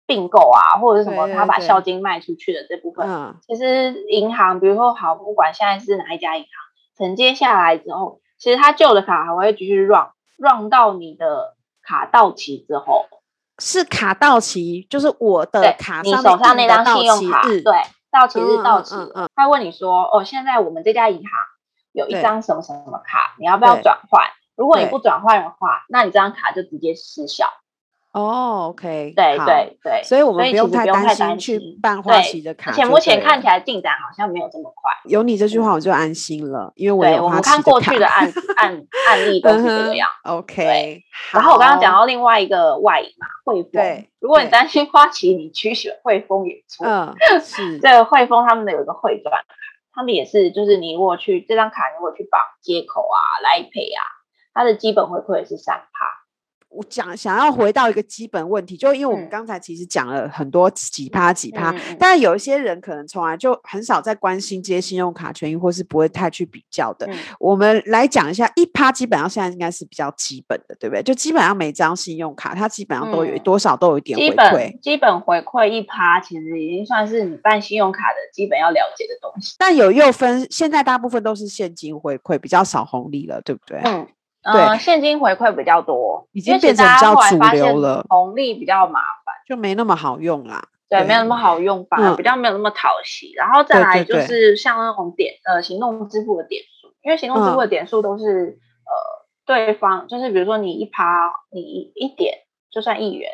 [0.06, 6.50] 并购啊，或者是什么他把孝金卖出去的这部分，嗯，其实银行比如说好，不管现在是哪一家银行
[6.96, 10.06] 承接下来之后，其实他旧的卡还会继续 run
[10.38, 13.06] run 到你的卡到期之后。
[13.58, 17.62] 是卡到期，就是我的卡上，你手上那张信用卡，对，
[18.10, 18.94] 到期日到期，
[19.34, 21.30] 他问你说，哦，现在我们这家银行
[21.92, 24.26] 有一张什么什么卡，你要不要转换？
[24.56, 27.46] 如果你不转换的话，那你这张卡就直接失效。
[28.18, 32.70] 哦，OK，对对对，所以我们不用太担心去办花旗的卡。
[32.70, 34.90] 而且目前看起来进展好像没有这么快。
[35.04, 38.26] 有你这句话我就安心了，因为我们看过去的案
[38.56, 40.08] 案案例都是这样。
[40.24, 44.06] OK，然后我刚刚讲到另外一个外银嘛，汇丰。
[44.18, 46.86] 如果你担心花旗，你去选汇丰也错。
[46.86, 47.78] 嗯， 是。
[47.80, 49.54] 这个汇丰他们的有一个汇转卡，
[49.92, 54.00] 他们也是，就是你如果去这张卡，如果去绑接口啊、来 Pay 啊，
[54.54, 56.25] 它的基本回馈也是三趴。
[56.76, 67.06] 我讲想要回到一个基本问题，就因为我们刚才其实讲了很多几趴几趴，嗯、但是有一些人可能从来就很少在关心这些信用卡权益，或是不会太去比较的。
[67.06, 71.02] 嗯、我们来讲一下一趴，基本上现在应该是比较基本的，对不对？
[71.02, 79.54] 就基本上每张信用卡它基本上都有、嗯、多少都有一点回馈，基本回馈一趴，其实已经算是你办信用卡的基本要了解的东西。
[79.58, 83.80] 但有又分，现在大部分都是现金回馈，比较少红利了，对不对？
[83.84, 84.06] 嗯。
[84.52, 88.04] 对、呃，现金回馈比较多，已经变成比较主流了。
[88.08, 90.64] 红利比较麻烦，就没那么好用啦。
[90.88, 93.32] 对，对没有那么好用吧，嗯、比较没有那么讨喜。
[93.36, 102.38] 然后再来就是像那种点呃行动支付的点数，因为行动支付的点数都是、嗯、呃对方就是比如说你一趴你一一点
[102.70, 103.28] 就算一元，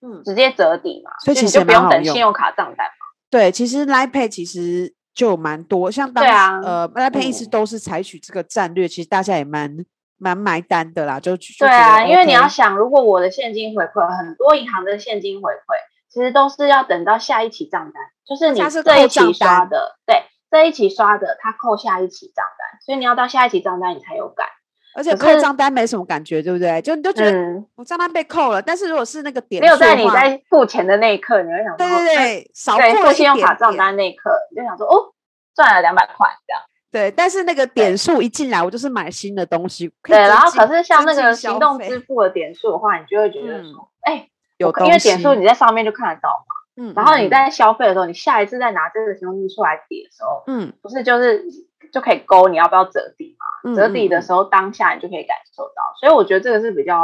[0.00, 3.06] 嗯，直接折抵嘛，所以其实就不用等信用卡账单嘛。
[3.30, 6.24] 对，其实 Line Pay 其实就蛮多，像当
[6.62, 9.84] 呃 Line Pay 一直都是采取这个战略，嗯、其实大家也蛮。
[10.18, 15.76] 蛮买单的啦，就，就对啊，因为你要想，如果我的现金回馈，很多银行的现金回馈，
[16.08, 24.46] 其实都是要等到下一期账单，就是你这一期刷的，对，这一期刷的，它扣下一期账单，所以你要到下一期账单你才有感，
[24.94, 26.80] 而且扣账单没什么感觉，对不对？
[26.80, 35.12] 就你就觉得我账单被扣了，嗯、但是如果是那个点，没有在你在付钱的那一刻，你会想说，对对对，少付信用卡账单那一刻，你就想说，哦，
[35.54, 36.62] 赚了两百块这样。
[36.96, 39.92] 对，但是那个点数一进来，我就是买新的东西。
[40.04, 46.82] 对，然后可是像那个行动支付的点数的话，你就会觉得说，哎、嗯，欸、有因为点数你在上面就看得到嘛。
[46.82, 46.94] 嗯。
[46.96, 51.44] 然后你在消费的时候，你下一次再拿这个行动支付出来抵的时候，嗯，不是就是
[51.92, 53.74] 就可以勾你要不要折抵嘛？
[53.74, 56.96] 折抵的时候当下你就可以感受到，所以我觉得这个是比较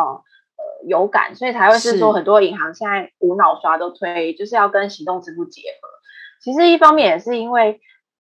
[0.57, 5.89] 呃有感，所以才会是说很多银行现在无脑刷都推，就是要跟行动支付结合。
[6.43, 7.79] 其实一方面也是因为。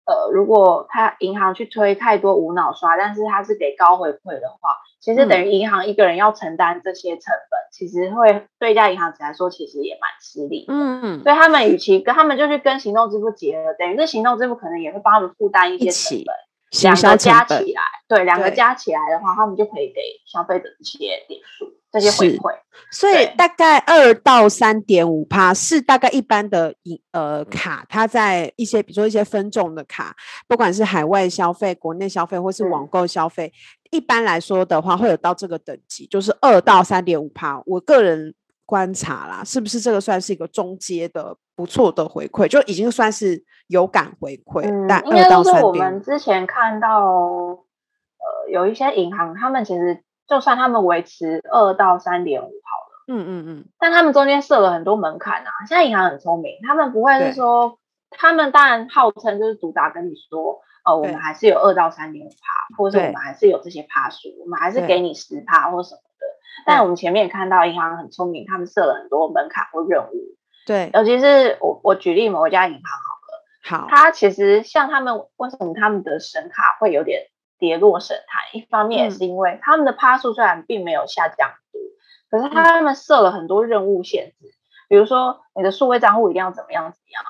[0.08, 10.64] 呃，如果他银行去推太多无脑刷，但是他是给高回馈的话，其实等于银行一个人要承担这些成本，嗯、其实会对一家银行来说其实也蛮吃力。
[10.66, 16.34] 嗯嗯，所以他们与其跟他们就去跟行动支付结合，等于这行动支付可能也会帮他们负担一些成本。
[16.82, 22.54] 两个加起来，对，两个加起来的话，他们就可以给消费者一些点数、这些回馈。
[22.90, 30.14] 所以大概二到三点五趴是大概一般的银呃卡，它在一些比如说一些分众的卡，
[30.46, 33.52] 不管是海外消费、国内消费或是网购消费，
[33.90, 37.62] 一般来说的话会有到这个等级，就是二到三点五趴。
[37.66, 38.34] 我个人。
[38.68, 44.60] 观察啦，是不是这个算是一个中阶的不错的回馈，就已经算是有感回馈。
[44.60, 55.50] 嗯，但应该是我们之前看到，呃，有一些银行，他们其实就算他们维持二到三点五好了，嗯嗯嗯，但他们中间设了很多门槛啊。
[55.66, 57.78] 现在银行很聪明，他们不会是说，
[58.10, 66.26] 他们当然号称就是主打跟你说，呃，我们还是有二到三点五趴，或者是我们还是有这些趴数，我们还是给你十趴或什么的。
[66.66, 70.36] 但我们前面也看到银行很聪明，他们设了很多门槛或任务。
[70.66, 77.22] 对，尤其是我我举例某一家银行好了，好，它其实像他们为什么他们的神卡会有点
[77.58, 78.42] 跌落神坛？
[78.60, 81.88] 一方面也是因为他们的趴数虽然并没有下降多，嗯、
[82.30, 84.46] 可是他们设了很多任务限制，
[84.88, 87.24] 比如说你的数位账户一定要怎么样怎么样，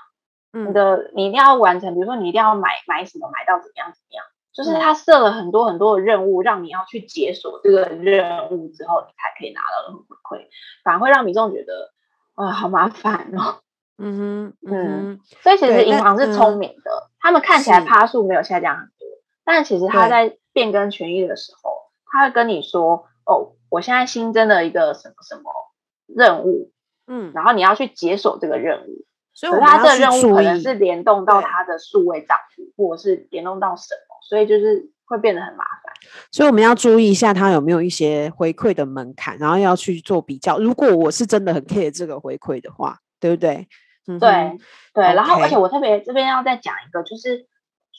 [0.53, 4.25] 嗯、你的你一定要完成，比如说你一定要买买什么买到怎么样怎么样。
[4.51, 10.47] 就是他设了很多很多的任务，让你要去解锁这个任务之后，你才可以拿到回馈，
[10.83, 11.93] 反而会让民众觉得
[12.35, 13.61] 啊，好麻烦哦。
[14.03, 18.89] 嗯哼，嗯，嗯，所以其实银行是聪明的，嗯、他们看起来趴数没有下降
[19.49, 21.71] 但其实他在变更权益的时候，
[22.05, 25.45] 他会跟你说，哦，我现在新增了一个什么什么
[26.07, 26.71] 任务，
[27.07, 34.19] 嗯，然后你要去解锁这个任务，所以他这个任务可能是联动到他的数位账户，或者是联动到什么。
[34.29, 35.95] 所以就是会变得很麻烦，
[36.31, 40.59] 所以我们要注意一下，它有没有一些回馈的门槛，然后要去做比较。
[40.59, 43.67] 如果我是真的很 care 这个回馈的话，对不对？
[44.07, 44.59] 嗯、对
[44.93, 45.05] 对。
[45.15, 47.47] 然后，而且我特别这边要再讲一个，就是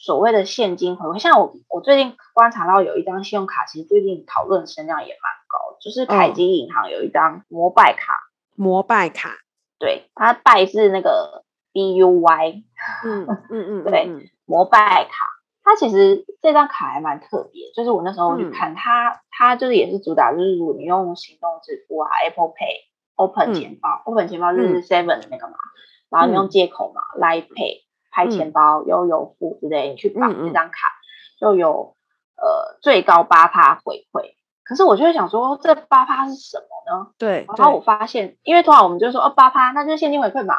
[0.00, 1.18] 所谓的现金回馈。
[1.18, 8.18] 像我，我最近观察到有一张信用卡，其实最近讨论声量也蛮高，就是凯基银行有一张摩拜卡。
[8.56, 9.30] 摩拜卡，
[9.78, 12.64] 对，它拜是那个 B U Y，
[13.04, 15.26] 嗯嗯嗯， 对，摩拜卡。
[15.62, 31.96] 它其实这张卡还蛮特别，就是我那时候去看它，嗯、它就是也是主打，就是如果你用行动支付啊，Apple Pay、Open 钱包、嗯、Open 钱包就是 Seven 的那个嘛，嗯、然后你用接口嘛，Line Pay 拍钱包、悠游付之类，你去绑这张卡，嗯、就有
[32.36, 34.34] 呃最高八趴回馈。
[34.64, 37.10] 可是我就会想说，这八趴是什么呢？
[37.18, 40.56] 对，然后我发现，因为通常我们就说哦八趴，那就是现金回馈嘛。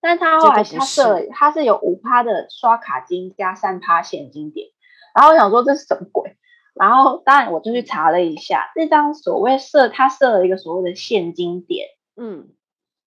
[0.00, 4.68] 但是他后来他设，他是有五趴的刷卡金加三趴现金点，
[5.12, 6.36] 然后我想说这是什么鬼？
[6.72, 12.50] 然后当然我就去查了一下，这张所谓设他设了一个所谓的现金点，嗯，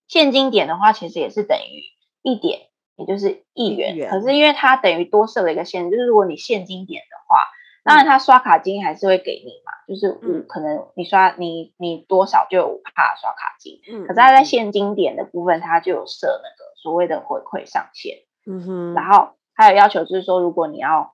[0.10, 1.84] 现金点的话其实也是等于
[2.21, 2.67] 一点，
[3.02, 3.96] 也就是一元。
[3.96, 4.10] 元。
[4.10, 7.48] 可是因为它等于多设了一个限制，就是如果你现金点的话，
[7.84, 13.82] 当然它刷卡金还是会给你嘛，就是五、嗯、可能你刷你你多少就有五帕刷卡金。
[13.92, 14.08] 嗯。
[14.08, 18.20] 可是它在现金点的部分，它就有设那个所谓的回馈上限。
[18.46, 18.94] 嗯哼。
[18.94, 21.14] 然后还有要求就是说，如果你要。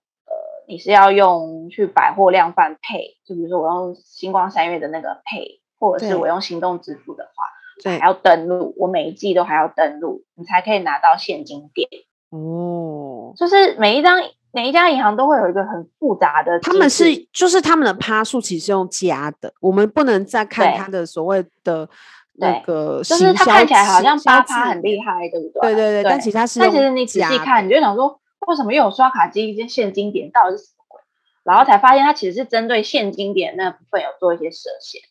[0.69, 11.87] 你是要用去百货量贩 Pay，就比如说我用星光三月的那个 Pay，或者是我用行动支付的话，对，还要登录，我每一季都还要登录，你才可以拿到现金点。
[12.29, 21.87] 哦，就是每一张每一家银行都会有一个很复杂的，他们是就是他们的趴数其实是用加的，我们不能再看他的所谓的
[22.33, 25.73] 那个，就是他看起来好像八趴很厉害，对不对？
[25.73, 28.19] 对对对，但其实他是，但其实你仔细看，你就想说。
[28.45, 30.31] 为什么又有刷卡机跟现金点？
[30.31, 31.01] 到底是什么鬼？
[31.43, 35.01] 然后才发现，它其实是针对现金点那部分有做一些设限。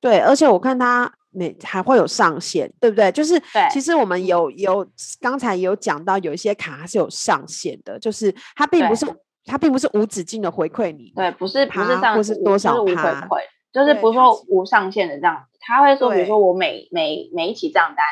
[0.00, 3.10] 对，而且我看它每还会有上限，对不对？
[3.12, 3.40] 就是，
[3.70, 4.86] 其实我们有有
[5.20, 9.06] 刚才有讲到，有一些卡它是有上限的，就是它并不是
[9.44, 11.12] 它并不是无止境的回馈你。
[11.16, 13.42] 对，不是不是上或是多少回馈，
[13.72, 15.58] 就是不是说无上限的这样子。
[15.60, 18.04] 他会说，比如说我每每每一起账单。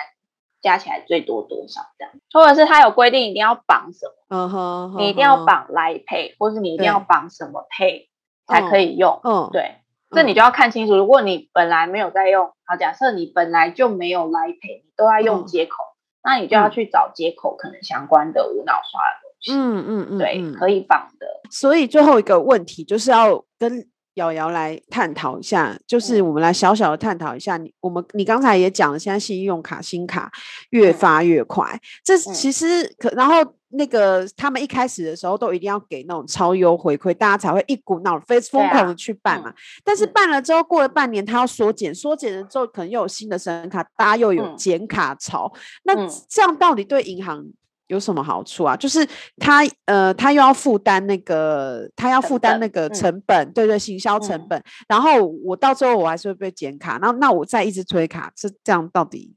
[0.62, 8.08] 加起来最多多少这样，或者是他有规定一定要绑什么，嗯哼，你一定要绑 Line Pay，或是你一定要绑什么 Pay
[8.46, 9.76] 才可以用，嗯，对，
[10.10, 10.96] 这你就要看清楚。
[10.96, 15.76] 如果你本来没有在用，好，假设你本来就没有 Line 你都在用接口，
[16.22, 21.26] 那你就要去找接口可能相关的无脑刷的东西，嗯嗯嗯，对，可以绑的。
[21.50, 23.88] 所以最后一个问题就是要跟。
[24.20, 27.56] 瑶瑶来探讨一下，就是我们来小小的探讨一下。
[27.56, 30.30] 你我们你刚才也讲了，现在信用卡新卡
[30.70, 33.36] 越发越快，这其实可然后
[33.70, 39.52] 那个他们一开始的时候都一定要给那种超优回馈，大家才会一股脑非疯狂的去办嘛。
[39.82, 45.50] 但是办了之后，过了半年，他要缩减，缩减了之后，可能又有新的神卡，大家又有减卡潮。
[45.84, 45.94] 那
[46.28, 47.44] 这样到底对银行？
[47.90, 48.76] 有什么好处啊？
[48.76, 49.04] 就是
[49.38, 54.58] 他呃，他又要负担那个，他要负担那个成本，嗯、对对，行销成本。
[54.58, 59.34] 嗯、然后我到最后我还是会被剪卡，那那我再一直推卡，这这样到底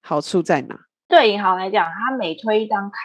[0.00, 0.76] 好处在哪？
[1.08, 2.98] 对银行来讲，他每推一张卡，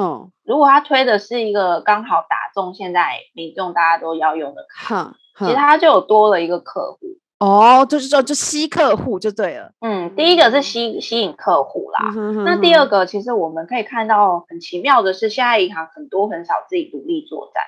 [0.00, 6.98] 嗯，如果他推的是一个刚好打中现在民众大家都要用的卡，其实他就有多了一个客户。
[7.38, 9.72] 哦，就是说，就吸客户就对了。
[9.80, 12.00] 嗯，第一个是吸吸引客户啦。
[12.04, 17.62] 嗯、哼哼哼，那第二个，其实我们可以看到很奇妙的是，现在银行很多很少自己独立作战，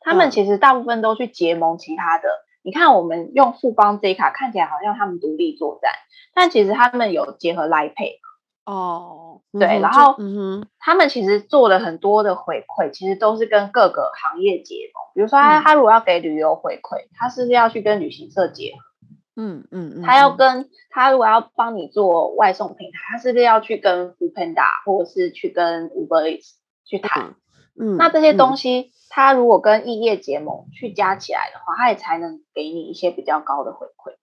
[0.00, 2.28] 他们其实大部分都去结盟其他的。
[2.28, 5.92] 嗯、你看，我们用富邦这一卡看起来好像他们独立作战，
[6.34, 8.18] 但其实他们有结合 Line Pay。
[8.66, 15.02] 哦，对，然后嗯哼，他们其实做了很多的回馈，其实都是跟各个行业结盟。
[15.14, 18.78] 比如说他，他他如果要给旅游回馈，他是不是要去跟旅行社结合？
[19.36, 26.52] 嗯嗯嗯，他要跟他如果要帮你做外送平台，他是不是要去跟 Foodpanda 或者是去跟 Uber Eats
[26.84, 27.34] 去谈？
[27.78, 34.14] 嗯，那这些东西，他如果跟异业结盟去加起来的话，他也才能给你一些比较高的回馈。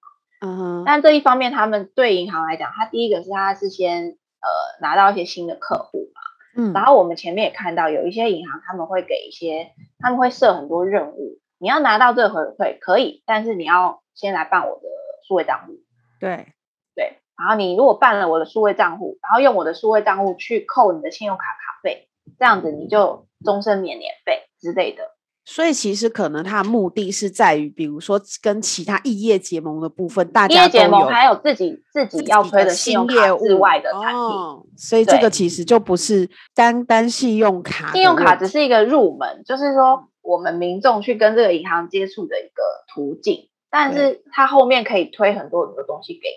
[0.41, 4.49] 嗯哼，但这一方面，他们对银行来讲，他第一个是他是先呃
[4.81, 6.21] 拿到一些新的客户嘛。
[6.55, 14.92] 嗯，然后我们前面也看到有一些银行他们会给一些，他们会设很多任务，你要拿到这个回馈可以，但是你要先来办我的。
[15.27, 15.73] 数位账户，
[16.19, 16.53] 对
[16.95, 22.07] 对，然后你如果办了我的数位账户，然后用我的数位账户去扣你的信用卡卡费，
[22.37, 25.03] 这样子你就终身免年费之类的。
[25.45, 43.49] 所以其实可能它的目的是在于，比如说跟其他异业结盟的部分，大家都有，结盟还有自己自己要推的信用卡之外的产品，哦，所以这个其实就不是单单信用卡，信用卡只是一个入门，就是说我们民众去跟这个银行接触的一个途径。
[43.73, 46.29] 但是它后面可以推很多很多东西给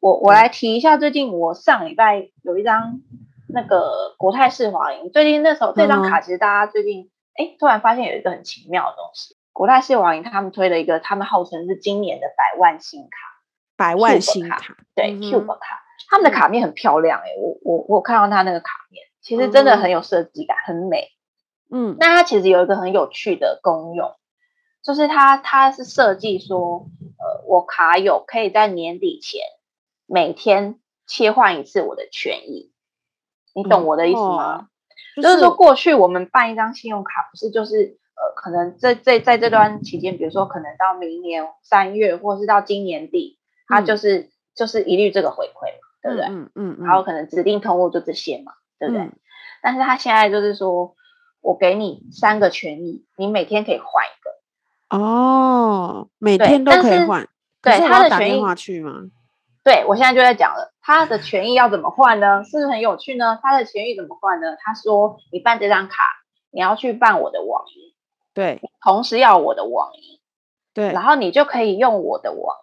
[0.00, 0.96] 我，我来提一下。
[0.96, 3.02] 最近我上礼拜有一张
[3.48, 13.10] 那个国泰世华银，最近那时候这张卡其实大家最近哎突然发现有一个很奇妙的东西，国泰世华银他们推了一个，他们号称是今年的百万新卡，
[13.76, 21.08] 百万新卡，卡对、嗯、Cube 卡，他们的卡面很漂亮哎，我我我看到他那个卡面，其实真的很有设计感，很美。
[21.70, 24.10] 嗯，那它其实有一个很有趣的功用。
[24.82, 26.86] 就是它，它是设计说，
[27.18, 29.42] 呃，我卡友可以在年底前
[30.06, 32.72] 每天切换一次我的权益，
[33.54, 34.56] 你懂我的意思吗？
[34.56, 34.66] 嗯哦
[35.16, 46.26] 就是、就是说，过去我们办一张信用卡，不是就是呃，可能在在在这段期间，比如说可能到明年三月，或是到今年底，它就是、嗯、就是一律这个回馈嘛，对不对？
[46.26, 46.86] 嗯嗯，嗯。
[46.86, 49.02] 然后可能指定通路就这些嘛，对不对？
[49.02, 49.12] 嗯、
[49.62, 50.94] 但是他现在就是说
[51.42, 54.04] 我给你三个权益，你每天可以换。
[54.90, 57.28] 哦，每天都可以换。
[57.62, 58.92] 对，他的权益话去吗？
[59.62, 62.42] 对，我现在就在讲了，他的权益要怎么换呢？
[62.44, 63.38] 是不是很有趣呢？
[63.42, 64.56] 他的权益怎么换呢？
[64.58, 65.96] 他说，你办这张卡，
[66.50, 67.94] 你要去办我的网银，
[68.32, 70.18] 对，同时要我的网银，
[70.72, 72.56] 对，然后你就可以用我的网，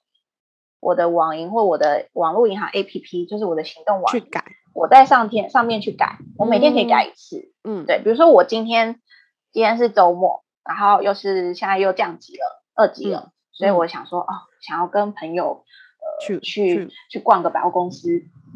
[0.79, 8.99] 我的网银或我的网络银行 APP，就是我的行动网去改，我在上天上面去改，我每天可以改一次，嗯，对，比如说我今天
[9.51, 15.63] 今天是周末，然后又是现在又降级了，二级了，嗯、所以我想说，哦，想要跟朋友
[15.99, 16.25] 呃。
[16.25, 18.09] 去去去逛个百货公司，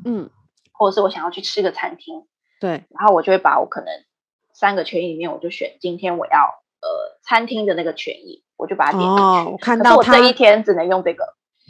[0.03, 0.29] 嗯，
[0.71, 2.23] 或者是我想要去吃个餐厅，
[2.59, 3.87] 对，然后我就会把我可能
[4.51, 6.39] 三个权益里面，我就选今天我要
[6.81, 9.21] 呃餐厅的那个权益，我就把它点进去。
[9.21, 11.23] 哦，我看到我这一天只能用这个，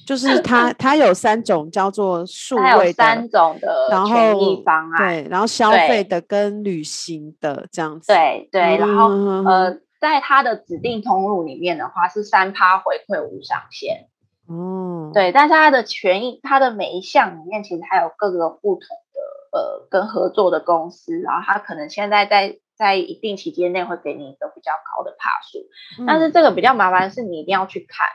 [0.07, 14.09] 就是它 它有三种叫做数位的，三种的权益方案，对，然后消费的跟旅行的这样子，对对，然后呃，在它的指定通路里面的话是三趴回馈无上限。
[14.49, 25.59] 嗯，对，但是它的权益，它的每一项里面其实还有各个不同的呃跟合作的公司，然后它可能现在在在一定期间内会给你一个比较高的趴数，
[26.01, 28.07] 嗯、但是这个比较麻烦的是你一定要去看，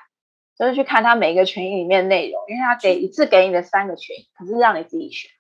[0.59, 5.31] 就是去看它每一个权益里面的内容，因为它给一次给你的三个权益，可是让你自己选，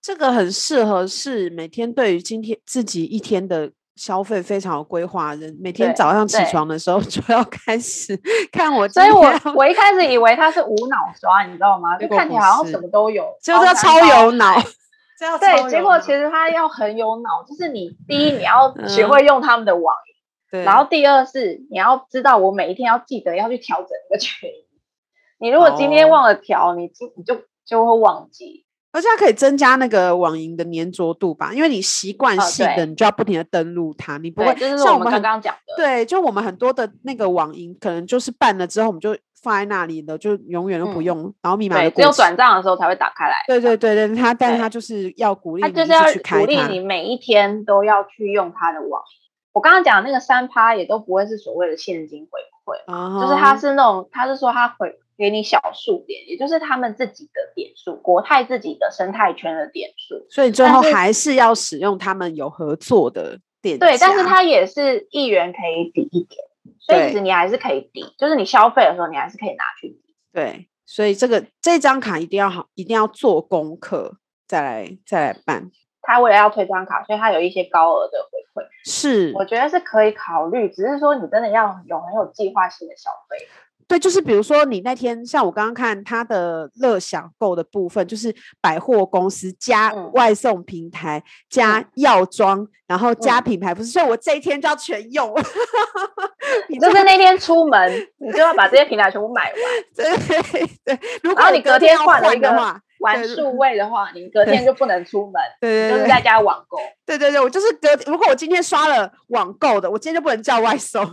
[0.00, 3.72] 这个很适合是每天对于今天自己一天的。
[4.00, 8.18] 消费非常有规划的人，每天早上起床的时候 就要开始
[8.50, 8.88] 看我。
[8.88, 11.98] 所以我我一开始以为他是无脑刷，你知道吗？
[11.98, 14.54] 就看起来好像什么都有，就是要超有脑。
[15.38, 19.94] 对，结果其实他要很有脑，就是你第一你要学会用他们的网
[20.50, 24.66] 银，然后第二是你要知道我每一天要记得要去调整一个权益。
[25.38, 28.64] 你如果今天忘了调，你今你就就会忘记。
[28.92, 43.36] 而且它可以增加那个网银的粘着度吧，因为你习惯性的，你就要不停的登录它，你不会像我们刚刚讲的，对，就我们很多的那个网银，可能就是办了之后，我们就放在那里的，就永远都不用，然后密码只有转账的时候才会打开来。
[43.46, 46.02] 对对对对，它，但是它就是要鼓励，它就是要
[46.38, 49.30] 鼓励你每一天都要去用它的网银。
[49.52, 54.98] 我刚刚讲那个三趴也都不会是所谓的现金回馈，就是它是那种，它是说它回。
[55.20, 63.78] 给你小数点，也就是他们自己的点数，国泰自己的生态圈的点数，所以最后还是要使用他们有合作的点。
[63.78, 66.42] 对，但是它也是一元可以抵一点，
[66.80, 70.16] 所以其实你还是可以抵，就是你消费的时候，你还是可以拿去抵。
[70.32, 74.16] 对，所以这个这张卡一定要好，一定要做功课
[74.48, 75.70] 再来再来办。
[76.00, 83.36] 他为了要推这张卡，所以他有一些高额的回馈，是我觉得是可以考虑，只是说你真的要有很有计划性的消费。
[83.90, 95.34] 对，就是比如说你那天像我刚刚看他的乐享购的部分，就是百货公司加外送平台、嗯、加药妆，然后加品牌，不是，所以我这一天就要全用。
[96.70, 99.54] 你就是那天出门，你就要把这些 平台全部买完。
[99.96, 102.80] 对对对，如果你隔天换了一个话。
[103.00, 106.78] 玩数位的话，你隔天就不能出门，对，就是在家网购。
[107.04, 111.04] 对对对，我就是隔，如果我今天刷了网购的，我今天就不能叫外送。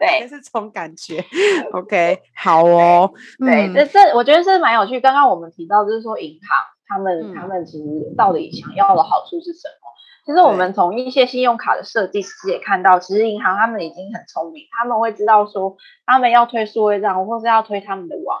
[0.00, 1.24] 对， 是这种感觉。
[1.72, 3.12] OK，好哦。
[3.38, 4.98] 对，这这我觉得是蛮有趣。
[5.00, 6.48] 刚刚我们提到，就是说银行
[6.88, 7.84] 他们他们其实
[8.16, 9.84] 到底想要的好处是什么？
[10.26, 15.76] 其实我们从一些信用卡的设计，其实也看到，其实银行他们已经很聪明，他们会知道说，
[16.06, 18.38] 他们要推数位账，或是要推他们的网。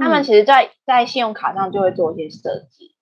[0.00, 2.94] 他们其实在，在在信用卡上就会做一些设计，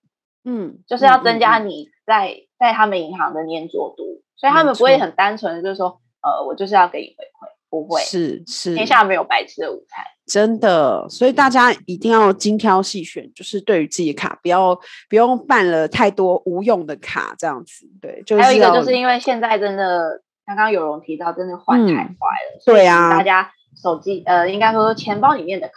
[0.45, 14.76] 嗯，就是要增加你在在他们银行的粘着度，所以他们不会很单纯的，就是说，呃，我就是要给你回馈，不会，是是，天下没有白吃的午餐，真的，所以大家一定要精挑细选，就是对于自己的卡，不要
[15.09, 25.74] 不用办了太多无用的卡，这样子，对，就是还有一个就是因为现在真的，刚刚有荣提到，真的换太快了，嗯、对啊，大家手机呃，应该说钱包里面的卡。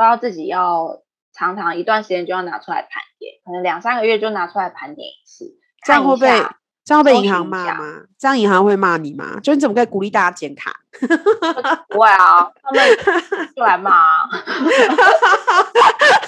[0.00, 1.02] 都要自己要
[1.34, 5.58] 常常一段时间就要拿出来盘点，可能两三个月就拿出来盘点一次。
[5.84, 6.26] 这样会被
[6.90, 7.84] 这样会被银行骂吗？
[8.18, 9.38] 这样银行会骂你吗？
[9.40, 10.74] 就你怎么可以鼓励大家剪卡？
[11.88, 12.84] 不会啊，他们
[13.54, 14.28] 就来骂啊。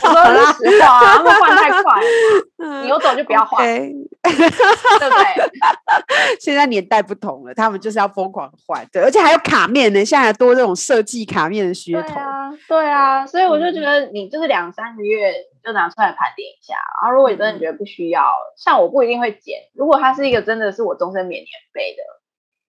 [0.04, 3.66] 我说实话啊，他们换太快了，你有种就不要换。
[3.66, 3.90] 对
[4.22, 5.50] 不对？
[6.38, 12.14] 现在年代不同了，他们就是要疯狂换，对，而且还有卡面呢，现在还多这种设计卡面的噱头。
[12.14, 15.32] 对啊，对啊，所以我就觉得你就是两三个月
[15.62, 19.60] 就拿出来盘点一下，然后如果你真的觉得不需要，嗯、像我不一定会剪。
[19.74, 22.02] 如果它是一个真的是我终身免年费的，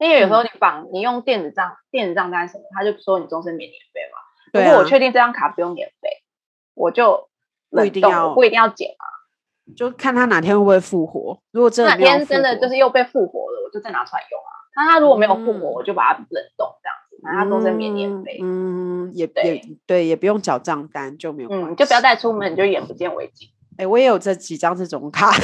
[0.05, 4.19] 因为有时候你绑你用电子账电子账单什么，他就说你终身免年费嘛。
[4.53, 6.09] 如果我确定这张卡不用年费，
[6.75, 7.29] 我就
[7.71, 9.05] 不一定要不一定要剪啊。
[9.77, 11.41] 就看他哪天会不会复活。
[11.51, 14.53] 如果真的哪天真的就是又被复活了，我就再拿出来用啊。
[14.77, 17.04] 那他如果没有复活，嗯、我就把它冷冻这样子。
[17.25, 18.39] 反正它都是免年费。
[18.43, 23.49] 嗯，也对也对，也不用缴账单就没有嗯，就不要带出门，你就眼不见为净。
[23.77, 25.33] 哎、欸，我也有这几张这种卡。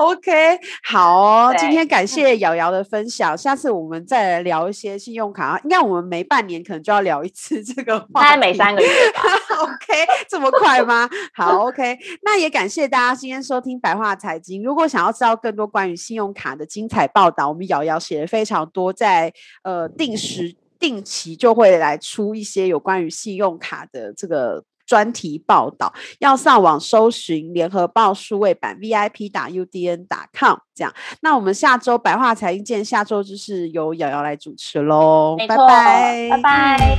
[0.00, 5.60] OK，好哦，今天感谢瑶瑶的分享，下次我们再来聊一些信用卡。
[5.62, 9.20] 应该我们每半年可能就要聊一次这个话题，大概每三个月吧。
[9.60, 11.06] OK，这么快吗？
[11.34, 14.62] 好，OK，那也感谢大家今天收听白话财经。
[14.62, 19.30] 如果想要知道更多关于信用卡的精彩报道，我们瑶瑶写的非常多，在
[19.64, 24.64] 呃定时定期就会来出一些有关于信用卡的这个。
[24.90, 30.92] 专题报道要上网搜寻联合报数位版 VIP 打 UDN 打 com 这样。
[31.22, 35.36] 那我们下周白话财经见，下周就是由瑶瑶来主持喽。
[35.46, 36.96] 拜拜拜拜。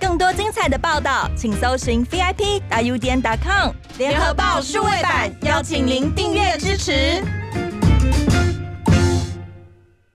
[0.00, 7.22] 更多精彩的报道，请搜寻 VIP 打 UDN 打 com 联合报数位版，邀请您订阅支持。